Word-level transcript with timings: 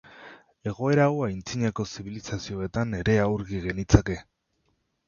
Egoera 0.69 1.05
hau 1.09 1.19
antzinako 1.27 1.87
zibilizazioetan 1.95 2.97
ere 3.03 3.17
aurki 3.29 3.65
genitzake. 3.69 4.19